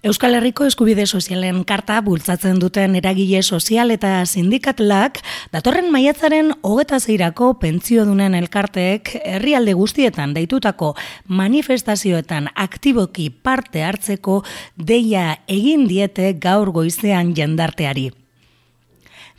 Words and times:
Euskal 0.00 0.32
Herriko 0.32 0.64
eskubide 0.64 1.04
sozialen 1.04 1.58
karta 1.68 1.98
bultzatzen 2.00 2.56
duten 2.62 2.94
eragile 2.96 3.42
sozial 3.44 3.92
eta 3.92 4.14
sindikatlak 4.24 5.18
datorren 5.52 5.90
maiatzaren 5.92 6.54
hogeta 6.64 6.96
zeirako 7.00 7.50
pentsio 7.60 8.06
dunen 8.08 8.32
elkarteek 8.38 9.10
herrialde 9.20 9.74
guztietan 9.76 10.32
deitutako 10.32 10.94
manifestazioetan 11.28 12.48
aktiboki 12.54 13.28
parte 13.28 13.84
hartzeko 13.84 14.38
deia 14.78 15.34
egin 15.46 15.84
diete 15.92 16.32
gaur 16.32 16.72
goizean 16.72 17.36
jendarteari. 17.36 18.08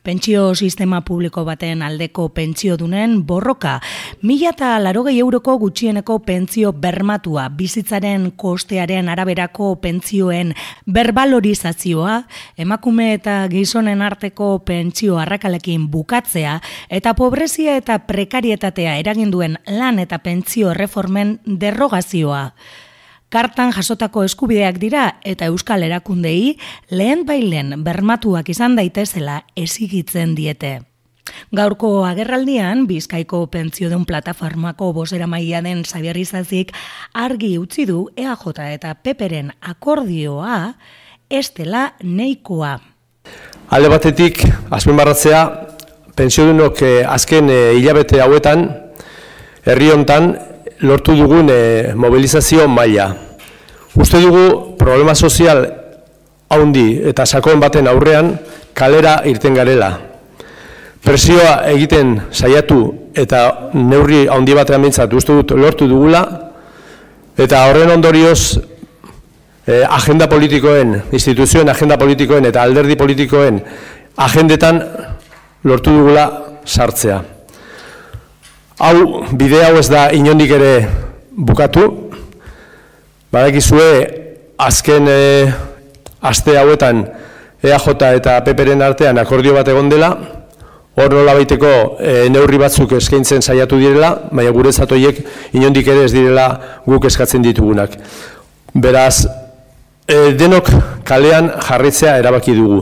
Pentsio 0.01 0.55
sistema 0.55 1.03
publiko 1.05 1.43
baten 1.45 1.83
aldeko 1.85 2.23
pentsio 2.33 2.73
dunen 2.73 3.19
borroka, 3.29 3.75
mila 4.25 4.49
eta 4.49 4.71
larogei 4.81 5.19
euroko 5.21 5.59
gutxieneko 5.61 6.15
pentsio 6.25 6.71
bermatua, 6.73 7.43
bizitzaren 7.53 8.31
kostearen 8.33 9.13
araberako 9.13 9.75
pentsioen 9.83 10.55
berbalorizazioa, 10.89 12.17
emakume 12.57 13.11
eta 13.19 13.45
gizonen 13.53 14.01
arteko 14.01 14.51
pentsio 14.65 15.21
arrakalekin 15.21 15.85
bukatzea, 15.93 16.57
eta 16.89 17.13
pobrezia 17.13 17.77
eta 17.77 17.99
prekarietatea 18.09 18.97
eraginduen 19.05 19.59
lan 19.69 20.01
eta 20.01 20.17
pentsio 20.25 20.73
reformen 20.73 21.37
derrogazioa 21.45 22.47
kartan 23.31 23.71
jasotako 23.71 24.25
eskubideak 24.27 24.77
dira 24.81 25.05
eta 25.23 25.47
euskal 25.47 25.83
erakundei 25.87 26.57
lehen 26.91 27.25
bailen 27.25 27.79
bermatuak 27.83 28.51
izan 28.51 28.75
daitezela 28.75 29.41
esigitzen 29.55 30.35
diete. 30.35 30.81
Gaurko 31.55 32.03
agerraldian, 32.03 32.85
Bizkaiko 32.89 33.45
pentsiodun 33.53 34.03
plataformako 34.09 34.91
bosera 34.93 35.27
maia 35.31 35.61
den 35.63 35.85
Zabiarizazik 35.85 36.73
argi 37.13 37.55
utzi 37.61 37.85
du 37.87 38.09
EAJ 38.17 38.73
eta 38.73 38.93
Peperen 38.95 39.53
akordioa 39.61 40.75
estela 41.29 41.93
neikoa. 42.03 42.79
Alde 43.71 43.87
batetik, 43.87 44.43
azpen 44.69 44.97
barratzea, 44.97 45.43
pentsiodunok 46.15 46.81
eh, 46.83 47.03
azken 47.07 47.47
eh, 47.49 47.77
hilabete 47.79 48.19
hauetan, 48.19 48.65
herri 49.63 49.91
hontan, 49.93 50.33
lortu 50.81 51.15
dugun 51.15 51.49
e, 51.49 51.93
mobilizazio 51.95 52.67
maila. 52.67 53.11
Uste 53.95 54.21
dugu 54.21 54.75
problema 54.79 55.15
sozial 55.15 55.65
haundi 56.49 57.01
eta 57.11 57.25
sakon 57.25 57.59
baten 57.59 57.87
aurrean 57.87 58.33
kalera 58.73 59.21
irten 59.29 59.55
garela. 59.55 59.91
Presioa 61.01 61.65
egiten 61.71 62.17
saiatu 62.31 62.79
eta 63.17 63.71
neurri 63.73 64.27
haundi 64.29 64.55
batean 64.57 64.81
bintzat 64.85 65.13
uste 65.13 65.35
dut 65.37 65.55
lortu 65.57 65.87
dugula 65.89 66.23
eta 67.37 67.65
horren 67.67 67.91
ondorioz 67.97 68.59
e, 69.65 69.81
agenda 69.83 70.27
politikoen, 70.29 70.97
instituzioen 71.11 71.69
agenda 71.69 71.97
politikoen 71.97 72.45
eta 72.49 72.63
alderdi 72.63 72.97
politikoen 72.97 73.61
agendetan 74.17 74.81
lortu 75.63 75.93
dugula 75.93 76.25
sartzea. 76.65 77.21
Hau, 78.81 79.21
bide 79.37 79.59
hau 79.61 79.75
ez 79.77 79.85
da 79.91 80.07
inondik 80.17 80.49
ere 80.55 80.87
bukatu. 81.37 81.83
Badakizue, 83.29 83.89
azken 84.57 85.05
e, 85.05 85.17
aste 86.25 86.55
hauetan 86.57 87.03
EAJ 87.61 87.85
eta 88.07 88.39
PPren 88.41 88.81
artean 88.81 89.21
akordio 89.21 89.53
bat 89.53 89.69
egon 89.69 89.91
dela, 89.91 90.09
hor 90.97 91.13
nola 91.13 91.35
baiteko 91.37 91.73
e, 91.99 92.15
neurri 92.33 92.57
batzuk 92.57 92.97
eskaintzen 92.97 93.45
saiatu 93.45 93.77
direla, 93.77 94.15
baina 94.31 94.49
gure 94.49 94.73
zatoiek 94.73 95.21
inondik 95.53 95.85
ere 95.85 96.07
ez 96.07 96.11
direla 96.15 96.47
guk 96.87 97.05
eskatzen 97.05 97.45
ditugunak. 97.45 97.93
Beraz, 98.73 99.27
e, 100.09 100.33
denok 100.41 100.73
kalean 101.05 101.53
jarritzea 101.69 102.17
erabaki 102.17 102.57
dugu. 102.57 102.81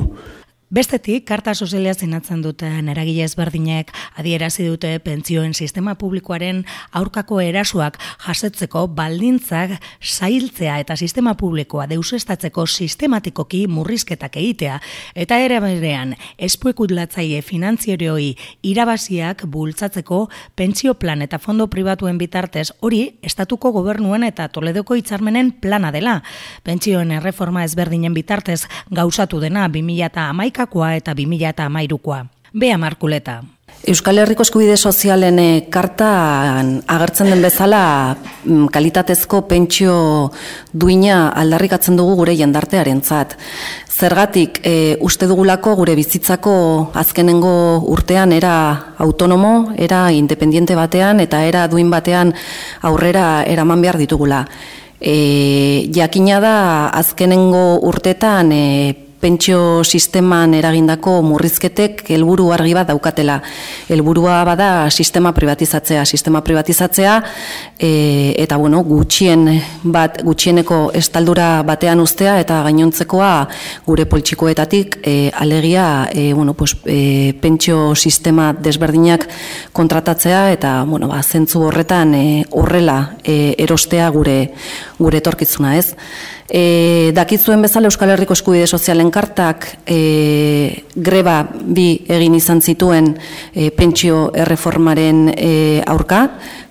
Bestetik, 0.70 1.24
karta 1.26 1.56
sozialia 1.58 1.96
zinatzen 1.98 2.44
duten 2.46 2.92
eragile 2.94 3.24
ezberdinek 3.26 3.88
adierazi 4.22 4.68
dute 4.68 4.92
pentsioen 5.02 5.56
sistema 5.58 5.96
publikoaren 5.98 6.60
aurkako 6.94 7.40
erasuak 7.42 7.96
jasetzeko 8.22 8.84
baldintzak 8.94 9.72
sailtzea 10.00 10.76
eta 10.84 10.94
sistema 10.94 11.34
publikoa 11.34 11.88
deusestatzeko 11.90 12.68
sistematikoki 12.68 13.64
murrizketak 13.66 14.38
egitea 14.38 14.76
eta 15.24 15.40
ere 15.42 15.58
berean 15.64 16.14
espuekutlatzaile 16.38 17.42
finanzierioi 17.42 18.36
irabaziak 18.62 19.48
bultzatzeko 19.50 20.22
pentsio 20.54 20.94
plan 21.02 21.26
eta 21.26 21.42
fondo 21.42 21.66
pribatuen 21.66 22.22
bitartez 22.22 22.68
hori 22.82 23.02
estatuko 23.24 23.74
gobernuen 23.80 24.28
eta 24.30 24.48
toledoko 24.54 24.94
hitzarmenen 25.02 25.52
plana 25.66 25.90
dela. 25.90 26.20
Pentsioen 26.62 27.18
erreforma 27.18 27.66
ezberdinen 27.66 28.14
bitartez 28.14 28.62
gauzatu 28.94 29.42
dena 29.42 29.66
2000 29.68 30.30
2000 30.68 30.98
eta 30.98 31.14
2013koa. 31.14 32.26
Bea 32.54 32.78
Markuleta. 32.78 33.44
Euskal 33.88 34.18
Herriko 34.20 34.44
Eskubide 34.44 34.76
Sozialen 34.76 35.38
eh, 35.40 35.68
kartan 35.72 36.82
agertzen 36.90 37.30
den 37.32 37.42
bezala 37.46 38.16
mm, 38.44 38.66
kalitatezko 38.74 39.46
pentsio 39.48 39.94
duina 40.74 41.30
aldarrikatzen 41.30 41.96
dugu 41.96 42.18
gure 42.20 42.36
jendartearentzat. 42.36 43.38
Zergatik 44.00 44.60
e, 44.64 44.98
uste 45.04 45.28
dugulako 45.28 45.76
gure 45.80 45.96
bizitzako 45.96 46.54
azkenengo 47.00 47.54
urtean 47.92 48.32
era 48.36 48.54
autonomo, 48.98 49.74
era 49.78 50.06
independiente 50.12 50.76
batean 50.76 51.20
eta 51.24 51.44
era 51.48 51.66
duin 51.68 51.90
batean 51.92 52.34
aurrera 52.82 53.44
eraman 53.48 53.82
behar 53.82 54.00
ditugula. 54.00 54.46
E, 55.00 55.90
jakina 55.96 56.40
da 56.44 56.56
azkenengo 56.96 57.80
urtetan 57.88 58.52
e, 58.52 58.66
pentsio 59.20 59.84
sisteman 59.84 60.54
eragindako 60.56 61.20
murrizketek 61.28 62.04
helburu 62.14 62.50
argi 62.56 62.74
bat 62.78 62.88
daukatela. 62.90 63.40
Helburua 63.92 64.40
bada 64.48 64.70
sistema 64.90 65.34
privatizatzea, 65.36 66.06
sistema 66.06 66.42
privatizatzea 66.44 67.18
e, 67.78 67.92
eta 68.40 68.58
bueno, 68.58 68.82
gutxien 68.88 69.46
bat 69.84 70.22
gutxieneko 70.24 70.80
estaldura 70.96 71.50
batean 71.68 72.00
ustea 72.00 72.40
eta 72.40 72.62
gainontzekoa 72.68 73.34
gure 73.86 74.08
poltsikoetatik 74.10 75.00
e, 75.04 75.16
alegia 75.36 76.08
e, 76.14 76.32
bueno, 76.34 76.54
pues, 76.54 76.78
e, 76.86 77.34
pentsio 77.42 77.96
sistema 77.96 78.54
desberdinak 78.54 79.28
kontratatzea 79.74 80.50
eta 80.54 80.84
bueno, 80.88 81.12
ba, 81.12 81.22
zentzu 81.24 81.68
horretan 81.68 82.16
e, 82.16 82.26
horrela 82.52 83.00
e, 83.24 83.56
erostea 83.58 84.10
gure 84.16 84.40
gure 85.00 85.20
etorkizuna, 85.20 85.78
ez? 85.80 85.96
E, 86.50 87.12
dakizuen 87.14 87.62
bezala 87.62 87.86
Euskal 87.92 88.10
Herriko 88.10 88.34
Eskubide 88.34 88.66
Sozialen 88.66 89.12
kartak 89.14 89.68
e, 89.86 90.84
greba 90.96 91.44
bi 91.46 91.92
egin 92.10 92.34
izan 92.40 92.64
zituen 92.66 93.12
e, 93.54 93.70
pentsio 93.70 94.32
erreformaren 94.34 95.28
e, 95.36 95.52
aurka, 95.86 96.24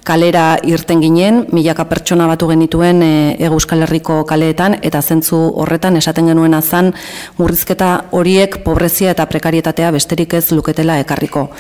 kalera 0.03 0.56
irten 0.67 1.03
ginen, 1.05 1.44
milaka 1.55 1.87
pertsona 1.87 2.27
batu 2.27 2.49
genituen 2.50 3.05
e, 3.06 3.12
Euskal 3.47 3.87
Herriko 3.87 4.25
kaleetan, 4.27 4.81
eta 4.83 4.99
zentzu 4.99 5.38
horretan 5.62 6.00
esaten 6.00 6.33
genuen 6.33 6.59
azan 6.59 6.91
murrizketa 7.38 7.93
horiek 8.19 8.59
pobrezia 8.67 9.15
eta 9.15 9.28
prekarietatea 9.31 9.93
besterik 9.94 10.34
ez 10.41 10.49
luketela 10.50 10.99
ekarriko 11.05 11.53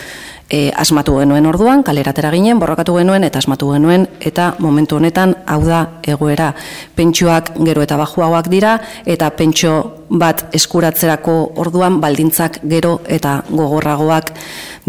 e, 0.50 0.70
asmatu 0.76 1.18
genuen 1.20 1.46
orduan, 1.46 1.82
kaleratera 1.84 2.30
ginen, 2.32 2.58
borrokatu 2.60 2.96
genuen 2.98 3.24
eta 3.24 3.40
asmatu 3.42 3.70
genuen 3.74 4.06
eta 4.20 4.54
momentu 4.58 4.96
honetan 4.96 5.34
hau 5.46 5.60
da 5.64 5.84
egoera. 6.08 6.54
Pentsuak 6.96 7.52
gero 7.68 7.84
eta 7.84 7.98
bajuagoak 8.00 8.48
dira 8.52 8.78
eta 9.06 9.30
pentso 9.36 10.04
bat 10.08 10.46
eskuratzerako 10.56 11.36
orduan 11.60 12.00
baldintzak 12.00 12.62
gero 12.64 12.98
eta 13.06 13.42
gogorragoak 13.50 14.32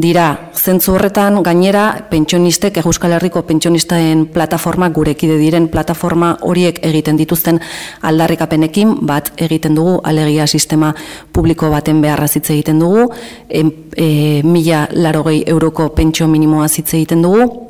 dira. 0.02 0.52
Zentzu 0.56 0.94
horretan 0.96 1.42
gainera 1.44 2.08
pentsionistek 2.10 2.82
Euskal 2.82 3.16
Herriko 3.18 3.44
pentsionistaen 3.48 4.26
plataforma 4.34 4.90
gurekide 4.96 5.38
diren 5.40 5.68
plataforma 5.72 6.36
horiek 6.42 6.82
egiten 6.86 7.18
dituzten 7.20 7.60
aldarrikapenekin 8.02 8.98
bat 9.08 9.32
egiten 9.38 9.76
dugu 9.76 10.00
alegia 10.04 10.48
sistema 10.48 10.94
publiko 11.34 11.70
baten 11.70 12.02
beharra 12.02 12.28
hitz 12.34 12.50
egiten 12.50 12.80
dugu. 12.80 13.08
E, 13.50 13.64
e, 13.96 14.10
mila 14.44 14.88
larogei 14.92 15.44
euroko 15.48 15.90
pentsio 15.96 16.28
minimoa 16.28 16.68
hitz 16.68 16.94
egiten 16.94 17.22
dugu 17.26 17.69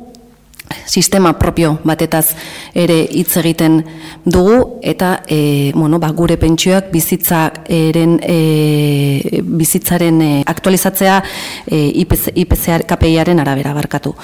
sistema 0.86 1.32
propio 1.38 1.78
batetaz 1.84 2.34
ere 2.74 3.00
hitz 3.10 3.36
egiten 3.40 3.80
dugu 4.24 4.80
eta 4.82 5.22
e, 5.28 5.72
bueno, 5.74 5.98
ba, 5.98 6.10
gure 6.16 6.36
pentsioak 6.36 6.90
bizitzaren 6.92 8.18
e, 8.22 9.42
bizitzaren 9.42 10.22
e, 10.22 10.32
aktualizatzea 10.46 11.20
e, 11.66 11.84
IPC, 12.04 12.32
IPC 12.34 12.86
KPIaren 12.86 13.40
arabera 13.40 13.74
barkatu 13.74 14.14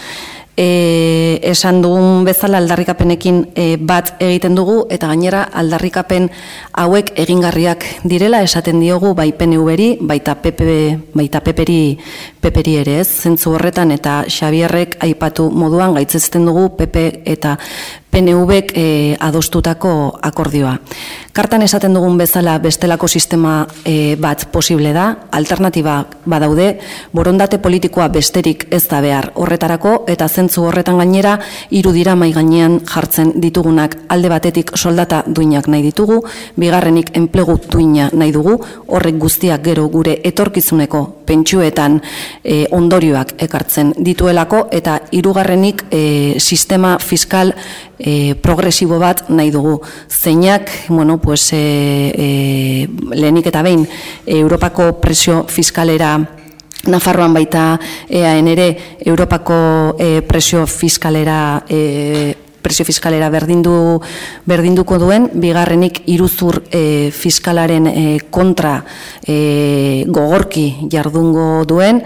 e, 0.57 1.39
esan 1.43 1.83
dugun 1.85 2.25
bezala 2.25 2.59
aldarrikapenekin 2.59 3.43
e, 3.55 3.67
bat 3.77 4.15
egiten 4.19 4.57
dugu 4.57 4.87
eta 4.91 5.11
gainera 5.13 5.45
aldarrikapen 5.53 6.31
hauek 6.73 7.13
egingarriak 7.21 7.85
direla 8.05 8.41
esaten 8.43 8.81
diogu 8.81 9.13
bai 9.15 9.33
PNV-ri, 9.37 9.91
baita 10.01 10.37
PP, 10.41 10.71
baita 11.15 11.43
PP-ri, 11.45 11.81
PP-ri 12.41 12.77
ere, 12.83 12.99
ez? 13.05 13.09
Zentzu 13.23 13.53
horretan 13.55 13.93
eta 13.93 14.23
Xabierrek 14.33 14.97
aipatu 15.05 15.51
moduan 15.51 15.95
gaitzezten 15.95 16.49
dugu 16.49 16.71
PP 16.81 17.07
eta 17.37 17.57
PNV-ek 18.11 18.73
e, 18.73 18.89
adostutako 19.21 19.93
akordioa. 20.25 20.79
Kartan 21.37 21.61
esaten 21.61 21.93
dugun 21.93 22.15
bezala 22.17 22.55
bestelako 22.65 23.11
sistema 23.13 23.67
e, 23.85 24.17
bat 24.17 24.47
posible 24.49 24.95
da, 24.97 25.05
alternatiba 25.37 25.99
badaude, 26.25 26.79
borondate 27.13 27.59
politikoa 27.61 28.07
besterik 28.09 28.65
ez 28.73 28.87
da 28.89 29.03
behar 29.05 29.29
horretarako, 29.37 29.93
eta 30.09 30.31
zentzu 30.33 30.65
horretan 30.65 30.97
gainera, 30.97 31.35
irudira 31.77 32.15
mai 32.17 32.31
gainean 32.33 32.79
jartzen 32.89 33.35
ditugunak. 33.43 33.99
Alde 34.09 34.31
batetik 34.33 34.73
soldata 34.81 35.27
duinak 35.27 35.69
nahi 35.69 35.85
ditugu, 35.85 36.23
bigarrenik 36.57 37.13
enplegu 37.21 37.59
duina 37.69 38.09
nahi 38.17 38.33
dugu, 38.33 38.57
horrek 38.89 39.21
guztiak 39.21 39.61
gero 39.69 39.91
gure 39.93 40.17
etorkizuneko 40.25 41.03
pentsuetan 41.27 42.01
e, 42.45 42.65
ondorioak 42.73 43.35
ekartzen 43.45 43.93
dituelako, 44.09 44.71
eta 44.73 45.03
hirugarrenik 45.13 45.85
e, 45.91 46.01
sistema 46.41 46.97
fiskal 46.97 47.53
e, 47.99 48.35
progresibo 48.41 48.99
bat 49.03 49.27
nahi 49.29 49.51
dugu. 49.53 49.81
Zeinak, 50.09 50.71
bueno, 50.89 51.19
pues, 51.27 51.53
e, 51.53 51.59
e, 52.15 52.89
lehenik 53.11 53.49
eta 53.51 53.61
behin, 53.67 53.83
Europako 54.31 55.01
presio 55.03 55.43
fiskalera 55.51 56.15
Nafarroan 56.87 57.35
baita 57.35 57.81
EAN 58.07 58.47
ere 58.47 58.69
Europako 59.03 59.97
e, 59.99 60.23
presio 60.23 60.63
fiskalera 60.71 61.65
e, 61.67 62.37
presio 62.63 62.85
fiskalera 62.87 63.27
berdindu, 63.31 64.01
berdinduko 64.47 65.01
duen, 65.03 65.29
bigarrenik 65.35 66.05
iruzur 66.07 66.65
e, 66.71 67.11
fiskalaren 67.11 67.87
e, 67.91 68.07
kontra 68.31 68.81
e, 69.27 70.03
gogorki 70.07 70.89
jardungo 70.91 71.65
duen, 71.67 72.03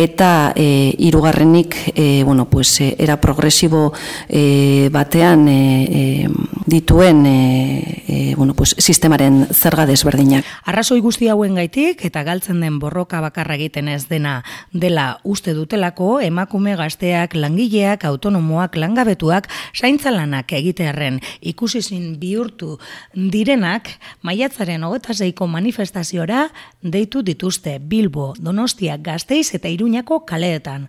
eta 0.00 0.52
e, 0.56 0.94
irugarrenik 0.98 1.76
e, 1.94 2.22
bueno, 2.24 2.48
pues, 2.48 2.80
e, 2.80 2.96
era 2.98 3.20
progresibo 3.20 3.92
e, 4.28 4.88
batean 4.92 5.48
e, 5.48 5.60
e, 5.84 6.28
dituen 6.66 7.26
e, 7.26 8.04
e, 8.08 8.34
bueno, 8.34 8.54
pues, 8.54 8.74
sistemaren 8.78 9.46
zerga 9.52 9.84
desberdinak. 9.86 10.46
Arrazoi 10.64 11.00
guzti 11.04 11.28
hauen 11.28 11.54
gaitik 11.58 12.04
eta 12.08 12.22
galtzen 12.24 12.62
den 12.64 12.78
borroka 12.80 13.20
bakarra 13.20 13.58
egiten 13.58 13.88
ez 13.92 14.08
dena 14.08 14.40
dela 14.72 15.20
uste 15.22 15.52
dutelako 15.52 16.20
emakume 16.24 16.76
gazteak, 16.80 17.34
langileak, 17.36 18.04
autonomoak, 18.08 18.76
langabetuak, 18.80 19.50
zaintzalanak 19.76 20.52
egitearen 20.56 21.20
ikusizin 21.40 22.16
bihurtu 22.20 22.78
direnak 23.14 23.90
maiatzaren 24.22 24.84
hogeta 24.84 25.14
zeiko 25.14 25.46
manifestaziora 25.46 26.48
deitu 26.80 27.22
dituzte 27.22 27.78
Bilbo, 27.82 28.32
Donostia, 28.38 28.96
Gazteiz 28.96 29.50
eta 29.54 29.68
Iruñako 29.90 30.24
kaleetan. 30.24 30.88